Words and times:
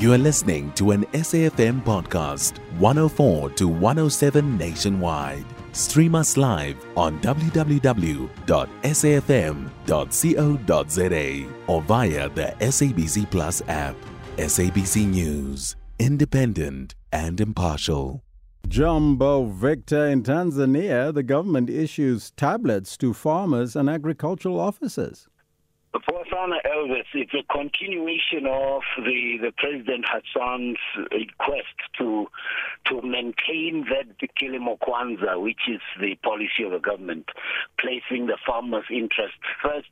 You 0.00 0.12
are 0.14 0.18
listening 0.18 0.72
to 0.76 0.92
an 0.92 1.04
SAFM 1.12 1.84
podcast, 1.84 2.56
104 2.78 3.50
to 3.50 3.68
107 3.68 4.56
nationwide. 4.56 5.44
Stream 5.72 6.14
us 6.14 6.38
live 6.38 6.82
on 6.96 7.20
www.safm.co.za 7.20 7.74
or 11.66 11.82
via 11.82 12.28
the 12.30 12.54
SABC 12.60 13.30
Plus 13.30 13.60
app. 13.68 13.94
SABC 14.38 15.06
News, 15.06 15.76
independent 15.98 16.94
and 17.12 17.38
impartial. 17.38 18.22
Jumbo 18.68 19.44
Victor 19.44 20.06
in 20.06 20.22
Tanzania, 20.22 21.12
the 21.12 21.22
government 21.22 21.68
issues 21.68 22.30
tablets 22.30 22.96
to 22.96 23.12
farmers 23.12 23.76
and 23.76 23.90
agricultural 23.90 24.58
officers. 24.60 25.28
Sana 26.30 26.56
Elvis, 26.64 27.06
it's 27.14 27.34
a 27.34 27.42
continuation 27.52 28.46
of 28.46 28.82
the, 28.96 29.38
the 29.42 29.52
President 29.56 30.06
Hassan's 30.06 30.78
request 31.10 31.74
to 31.98 32.28
to 32.86 33.02
maintain 33.02 33.86
that 33.90 34.06
Kilimo 34.40 34.78
Kwanza, 34.78 35.40
which 35.40 35.68
is 35.68 35.80
the 36.00 36.14
policy 36.22 36.62
of 36.64 36.72
the 36.72 36.78
government, 36.78 37.28
placing 37.78 38.26
the 38.26 38.38
farmers' 38.46 38.84
interests 38.90 39.38
first, 39.62 39.88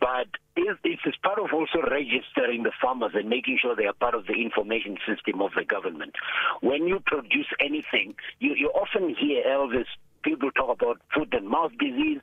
but 0.00 0.26
it's 0.56 1.16
part 1.22 1.38
of 1.38 1.52
also 1.52 1.80
registering 1.90 2.62
the 2.62 2.72
farmers 2.80 3.12
and 3.14 3.28
making 3.28 3.58
sure 3.60 3.76
they 3.76 3.86
are 3.86 3.92
part 3.92 4.14
of 4.14 4.26
the 4.26 4.34
information 4.34 4.96
system 5.06 5.40
of 5.40 5.52
the 5.56 5.64
government. 5.64 6.14
When 6.60 6.86
you 6.88 7.00
produce 7.04 7.48
anything, 7.60 8.14
you, 8.40 8.54
you 8.54 8.68
often 8.68 9.14
hear 9.14 9.44
Elvis 9.44 9.86
people 10.24 10.50
talk 10.52 10.80
about 10.80 11.00
foot 11.14 11.28
and 11.32 11.48
mouth 11.48 11.72
disease, 11.78 12.20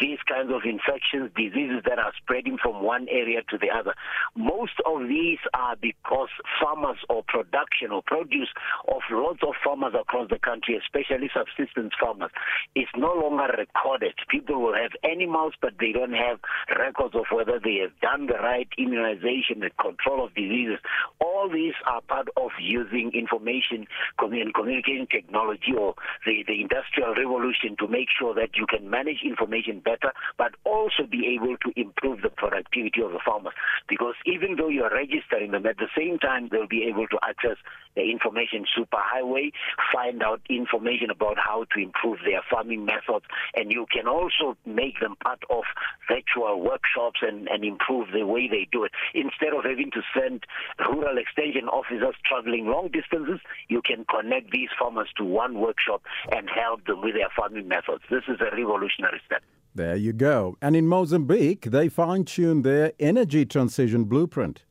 these 0.00 0.18
kinds 0.26 0.50
of 0.50 0.62
infections, 0.64 1.30
diseases 1.36 1.82
that 1.86 1.98
are 1.98 2.12
spreading 2.16 2.56
from 2.60 2.82
one 2.82 3.06
area 3.10 3.42
to 3.50 3.58
the 3.58 3.68
other. 3.70 3.94
Most 4.34 4.80
of 4.86 5.06
these 5.08 5.38
are 5.54 5.76
because 5.76 6.28
farmers 6.60 6.98
or 7.08 7.22
production 7.28 7.92
or 7.92 8.02
produce 8.02 8.48
of 8.88 9.02
lots 9.10 9.40
of 9.42 9.54
farmers 9.62 9.94
across 9.98 10.28
the 10.30 10.38
country, 10.38 10.80
especially 10.80 11.30
subsistence 11.36 11.92
farmers, 12.00 12.30
is 12.74 12.88
no 12.96 13.12
longer 13.12 13.52
recorded. 13.58 14.14
People 14.28 14.60
will 14.60 14.74
have 14.74 14.92
animals, 15.04 15.52
but 15.60 15.74
they 15.78 15.92
don't 15.92 16.14
have 16.14 16.40
records 16.78 17.14
of 17.14 17.26
whether 17.30 17.60
they 17.62 17.76
have 17.82 17.92
done 18.00 18.26
the 18.26 18.38
right 18.40 18.68
immunization 18.78 19.62
and 19.62 19.76
control 19.76 20.24
of 20.24 20.34
diseases. 20.34 20.78
All 21.20 21.50
these 21.52 21.74
are 21.86 22.00
part 22.00 22.28
of 22.36 22.50
using 22.60 23.12
information 23.12 23.86
and 24.18 24.54
communication 24.54 25.06
technology 25.10 25.74
or 25.76 25.94
the, 26.24 26.44
the 26.46 26.60
industrial 26.62 27.14
revolution 27.14 27.41
solution 27.42 27.76
to 27.78 27.88
make 27.88 28.08
sure 28.18 28.34
that 28.34 28.50
you 28.54 28.66
can 28.66 28.88
manage 28.88 29.22
information 29.24 29.80
better, 29.80 30.12
but 30.38 30.52
also 30.64 31.04
be 31.10 31.26
able 31.34 31.56
to 31.58 31.72
improve 31.76 32.22
the 32.22 32.30
productivity 32.30 33.02
of 33.02 33.12
the 33.12 33.18
farmers. 33.24 33.54
Because 33.88 34.14
even 34.26 34.56
though 34.56 34.68
you 34.68 34.84
are 34.84 34.92
registering 34.92 35.50
them, 35.52 35.66
at 35.66 35.78
the 35.78 35.88
same 35.96 36.18
time, 36.18 36.48
they'll 36.50 36.68
be 36.68 36.84
able 36.84 37.06
to 37.08 37.18
access 37.22 37.56
the 37.94 38.02
information 38.02 38.64
superhighway, 38.76 39.52
find 39.92 40.22
out 40.22 40.40
information 40.48 41.10
about 41.10 41.36
how 41.38 41.64
to 41.74 41.82
improve 41.82 42.18
their 42.24 42.40
farming 42.50 42.84
methods, 42.84 43.26
and 43.54 43.70
you 43.70 43.86
can 43.92 44.06
also 44.06 44.56
make 44.64 44.98
them 45.00 45.16
part 45.22 45.42
of 45.50 45.64
virtual 46.08 46.60
workshops 46.60 47.20
and, 47.22 47.48
and 47.48 47.64
improve 47.64 48.08
the 48.12 48.24
way 48.24 48.48
they 48.48 48.66
do 48.72 48.84
it. 48.84 48.92
Instead 49.14 49.52
of 49.52 49.64
having 49.64 49.90
to 49.90 50.00
send 50.16 50.44
rural 50.78 51.18
extension 51.18 51.68
officers 51.68 52.14
traveling 52.24 52.66
long 52.66 52.88
distances, 52.88 53.40
you 53.68 53.82
can 53.84 54.04
connect 54.08 54.50
these 54.50 54.70
farmers 54.78 55.08
to 55.16 55.24
one 55.24 55.60
workshop 55.60 56.02
and 56.30 56.48
help 56.48 56.84
them 56.86 57.02
with 57.02 57.14
their 57.14 57.31
farming 57.36 57.68
methods. 57.68 58.02
This 58.10 58.24
is 58.28 58.40
a 58.40 58.54
revolutionary 58.54 59.20
step. 59.26 59.42
There 59.74 59.96
you 59.96 60.12
go. 60.12 60.56
And 60.60 60.76
in 60.76 60.86
Mozambique, 60.86 61.62
they 61.70 61.88
fine 61.88 62.24
tuned 62.24 62.64
their 62.64 62.92
energy 63.00 63.46
transition 63.46 64.04
blueprint. 64.04 64.64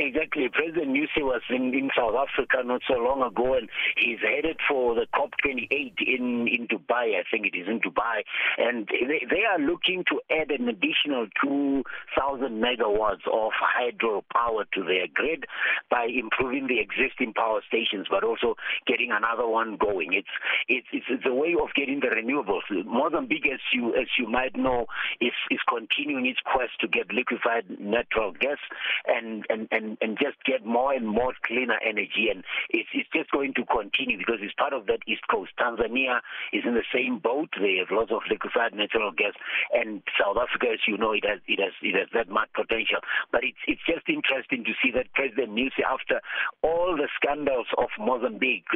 Exactly. 0.00 0.48
President 0.52 0.96
Nyusi 0.96 1.22
was 1.22 1.42
in, 1.50 1.74
in 1.74 1.90
South 1.96 2.14
Africa 2.14 2.58
not 2.64 2.82
so 2.88 2.94
long 2.94 3.22
ago, 3.22 3.54
and 3.54 3.68
he's 3.96 4.18
headed 4.20 4.58
for 4.68 4.94
the 4.94 5.06
COP28 5.14 5.94
in, 6.06 6.48
in 6.48 6.66
Dubai. 6.68 7.16
I 7.18 7.24
think 7.30 7.46
it 7.46 7.56
is 7.56 7.68
in 7.68 7.80
Dubai. 7.80 8.22
And 8.58 8.88
they, 8.88 9.26
they 9.28 9.42
are 9.44 9.58
looking 9.58 10.04
to 10.10 10.20
add 10.30 10.50
an 10.50 10.68
additional 10.68 11.26
2,000 11.42 12.48
megawatts 12.62 13.26
of 13.30 13.52
hydro 13.56 14.24
power 14.32 14.64
to 14.74 14.84
their 14.84 15.06
grid 15.12 15.44
by 15.90 16.06
improving 16.06 16.66
the 16.66 16.80
existing 16.80 17.34
power 17.34 17.60
stations, 17.66 18.06
but 18.10 18.24
also 18.24 18.56
getting 18.86 19.10
another 19.12 19.46
one 19.46 19.76
going. 19.76 20.12
It's, 20.12 20.28
it's, 20.68 20.86
it's, 20.92 21.06
it's 21.10 21.26
a 21.26 21.34
way 21.34 21.54
of 21.60 21.68
getting 21.74 22.00
the 22.00 22.08
renewables. 22.08 22.62
Mozambique, 22.86 23.48
as 23.52 23.60
you, 23.72 23.94
as 23.94 24.08
you 24.18 24.28
might 24.28 24.56
know, 24.56 24.86
is, 25.20 25.32
is 25.50 25.60
continuing 25.68 26.26
its 26.26 26.40
quest 26.44 26.72
to 26.80 26.88
get 26.88 27.12
liquefied 27.12 27.64
natural 27.78 28.32
gas 28.32 28.58
and, 29.06 29.44
and 29.48 29.68
and, 29.70 29.89
and, 30.00 30.18
just 30.20 30.36
get 30.44 30.66
more 30.66 30.92
and 30.92 31.08
more 31.08 31.32
cleaner 31.46 31.78
energy. 31.80 32.28
And 32.30 32.44
it's, 32.68 32.88
it's 32.92 33.08
just 33.14 33.30
going 33.30 33.54
to 33.54 33.64
continue 33.64 34.18
because 34.18 34.38
it's 34.40 34.52
part 34.54 34.72
of 34.72 34.86
that 34.86 35.00
East 35.06 35.22
Coast. 35.30 35.52
Tanzania 35.58 36.20
is 36.52 36.64
in 36.66 36.74
the 36.74 36.84
same 36.92 37.18
boat. 37.18 37.48
They 37.58 37.80
have 37.80 37.88
lots 37.90 38.12
of 38.12 38.20
liquefied 38.28 38.74
natural 38.74 39.12
gas. 39.12 39.32
And 39.72 40.02
South 40.20 40.36
Africa, 40.36 40.74
as 40.74 40.80
you 40.86 40.98
know, 40.98 41.12
it 41.12 41.24
has, 41.24 41.40
it 41.48 41.58
has, 41.58 41.72
it 41.80 41.96
has 41.96 42.08
that 42.12 42.28
much 42.28 42.52
potential. 42.52 43.00
But 43.32 43.44
it's, 43.44 43.58
it's 43.66 43.80
just 43.86 44.08
interesting 44.08 44.64
to 44.64 44.72
see 44.82 44.90
that 44.92 45.12
President 45.14 45.56
Nyusi, 45.56 45.82
after 45.88 46.20
all 46.62 46.96
the 46.96 47.08
scandals 47.16 47.66
of 47.78 47.88
Mozambique, 47.98 48.68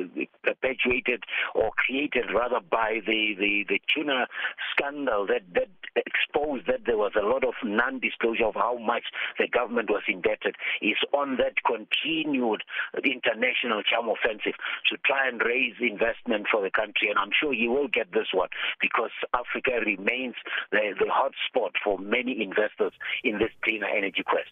perpetuated 0.43 1.25
or 1.55 1.71
created 1.77 2.33
rather 2.33 2.61
by 2.61 3.01
the, 3.07 3.35
the, 3.39 3.65
the 3.69 3.81
tuna 3.93 4.27
scandal 4.73 5.27
that, 5.27 5.43
that 5.53 5.69
exposed 5.97 6.67
that 6.67 6.87
there 6.87 6.97
was 6.97 7.13
a 7.17 7.25
lot 7.25 7.45
of 7.45 7.55
non-disclosure 7.63 8.47
of 8.47 8.55
how 8.55 8.79
much 8.79 9.05
the 9.39 9.47
government 9.47 9.91
was 9.91 10.03
indebted 10.09 10.57
is 10.83 10.97
on 11.13 11.37
that 11.37 11.55
continued 11.65 12.63
international 13.05 13.83
charm 13.83 14.09
offensive 14.09 14.55
to 14.91 14.97
try 15.05 15.29
and 15.29 15.41
raise 15.43 15.75
investment 15.81 16.47
for 16.51 16.63
the 16.63 16.71
country. 16.71 17.09
And 17.09 17.19
I'm 17.19 17.31
sure 17.39 17.53
he 17.53 17.69
will 17.69 17.89
get 17.89 18.13
this 18.13 18.29
one 18.33 18.49
because 18.81 19.11
Africa 19.35 19.81
remains 19.85 20.35
the, 20.71 20.95
the 20.99 21.11
hot 21.11 21.33
spot 21.49 21.73
for 21.83 21.99
many 21.99 22.43
investors 22.43 22.93
in 23.23 23.39
this 23.39 23.51
cleaner 23.63 23.87
energy 23.87 24.23
quest. 24.25 24.51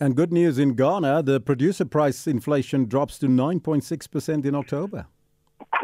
And 0.00 0.16
good 0.16 0.32
news 0.32 0.58
in 0.58 0.74
Ghana, 0.74 1.22
the 1.22 1.40
producer 1.40 1.84
price 1.84 2.26
inflation 2.26 2.86
drops 2.86 3.18
to 3.18 3.26
9.6% 3.26 4.44
in 4.44 4.54
October 4.54 5.06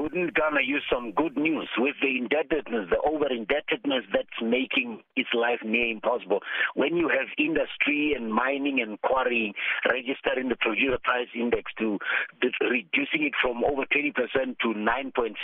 couldn't 0.01 0.35
Ghana 0.35 0.61
use 0.65 0.83
some 0.91 1.13
good 1.13 1.37
news 1.37 1.69
with 1.77 1.95
the 2.01 2.17
indebtedness, 2.17 2.89
the 2.89 3.01
over 3.05 3.27
indebtedness 3.31 4.05
that's 4.13 4.41
making 4.43 5.03
its 5.17 5.29
life 5.35 5.61
near 5.65 5.87
impossible? 5.87 6.41
When 6.75 6.97
you 6.97 7.09
have 7.09 7.29
industry 7.37 8.15
and 8.17 8.33
mining 8.33 8.81
and 8.81 9.01
quarrying 9.03 9.53
registering 9.91 10.49
the 10.49 10.57
producer 10.57 10.99
price 11.03 11.29
index 11.35 11.73
to, 11.79 11.99
reducing 12.63 13.25
it 13.29 13.35
from 13.43 13.63
over 13.65 13.85
20% 13.85 14.15
to 14.15 14.69
9.6%, 14.69 15.35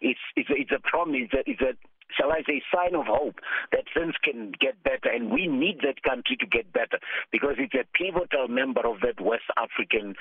it's, 0.00 0.20
it's, 0.36 0.50
a, 0.50 0.54
it's 0.54 0.72
a 0.72 0.80
promise 0.88 1.28
that 1.32 1.44
it's 1.46 1.60
a 1.60 1.74
shall 2.16 2.32
I 2.32 2.42
say, 2.46 2.62
sign 2.74 2.94
of 2.94 3.06
hope 3.06 3.40
that 3.72 3.84
things 3.94 4.14
can 4.22 4.52
get 4.60 4.82
better. 4.82 5.10
And 5.12 5.30
we 5.30 5.46
need 5.46 5.80
that 5.82 6.02
country 6.02 6.36
to 6.40 6.46
get 6.46 6.72
better 6.72 6.98
because 7.32 7.56
it's 7.58 7.74
a 7.74 7.84
pivotal 7.96 8.48
member 8.48 8.86
of 8.86 9.00
that 9.02 9.20
West 9.20 9.48
African 9.56 10.14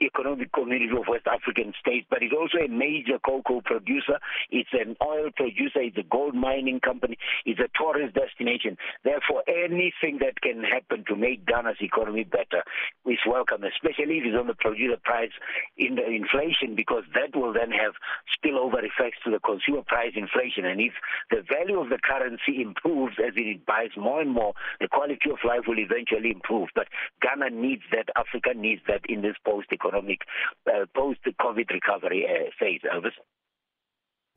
economic 0.00 0.52
community 0.52 0.90
of 0.90 1.06
West 1.08 1.26
African 1.26 1.72
states, 1.80 2.06
but 2.10 2.22
it's 2.22 2.34
also 2.34 2.58
a 2.58 2.68
major 2.68 3.18
cocoa 3.18 3.60
producer. 3.64 4.18
It's 4.50 4.72
an 4.72 4.96
oil 5.02 5.30
producer. 5.34 5.80
It's 5.80 5.98
a 5.98 6.06
gold 6.10 6.34
mining 6.34 6.80
company. 6.80 7.18
It's 7.44 7.60
a 7.60 7.68
tourist 7.76 8.14
destination. 8.14 8.76
Therefore, 9.04 9.42
anything 9.48 10.18
that 10.20 10.40
can 10.40 10.62
happen 10.62 11.04
to 11.08 11.16
make 11.16 11.46
Ghana's 11.46 11.78
economy 11.80 12.24
better 12.24 12.62
is 13.06 13.18
welcome, 13.26 13.64
especially 13.64 14.18
if 14.18 14.24
it's 14.24 14.38
on 14.38 14.46
the 14.46 14.54
producer 14.54 14.96
price 15.02 15.32
in 15.76 15.96
the 15.96 16.06
inflation, 16.06 16.74
because 16.74 17.04
that 17.14 17.36
will 17.38 17.52
then 17.52 17.70
have 17.70 17.94
spillover 18.32 18.82
effects 18.82 19.18
to 19.24 19.30
the 19.30 19.40
consumer 19.40 19.82
price 19.86 20.12
inflation. 20.16 20.64
And 20.64 20.80
if 20.80 20.92
the 21.34 21.42
value 21.42 21.80
of 21.80 21.88
the 21.88 21.98
currency 21.98 22.62
improves 22.62 23.16
as 23.18 23.32
it 23.34 23.66
buys 23.66 23.90
more 23.96 24.20
and 24.20 24.30
more, 24.30 24.54
the 24.80 24.86
quality 24.86 25.30
of 25.30 25.38
life 25.44 25.62
will 25.66 25.78
eventually 25.80 26.30
improve. 26.30 26.68
But 26.74 26.86
Ghana 27.22 27.50
needs 27.50 27.82
that, 27.90 28.08
Africa 28.14 28.50
needs 28.54 28.82
that 28.86 29.00
in 29.08 29.22
this 29.22 29.34
post-economic, 29.44 30.20
uh, 30.68 30.86
post-COVID 30.94 31.70
recovery 31.70 32.24
uh, 32.24 32.50
phase, 32.58 32.82
Elvis. 32.84 33.18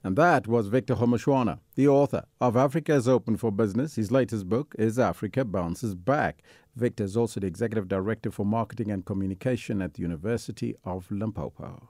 And 0.04 0.16
that 0.16 0.48
was 0.48 0.70
Victor 0.70 0.96
Kgomoeswana, 0.96 1.60
the 1.76 1.88
author 1.88 2.24
of 2.42 2.56
Africa 2.56 2.94
is 2.94 3.08
Open 3.08 3.38
for 3.38 3.52
Business. 3.52 3.96
His 3.96 4.12
latest 4.12 4.48
book 4.50 4.74
is 4.80 4.98
Africa 4.98 5.46
Bounces 5.46 5.94
Back. 5.94 6.42
Victor 6.76 7.04
is 7.04 7.18
also 7.18 7.40
the 7.40 7.48
Executive 7.48 7.88
Director 7.88 8.32
for 8.32 8.46
Marketing 8.46 8.90
and 8.90 9.06
Communication 9.06 9.82
at 9.82 9.96
the 9.96 10.02
University 10.02 10.76
of 10.84 11.12
Limpopo. 11.12 11.90